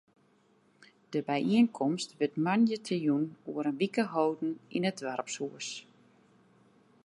De 1.11 1.19
byienkomst 1.27 2.09
wurdt 2.19 2.41
moandeitejûn 2.45 3.25
oer 3.51 3.65
in 3.71 3.79
wike 3.81 4.03
holden 4.13 4.51
yn 4.75 4.87
it 4.89 4.99
doarpshûs. 5.01 5.67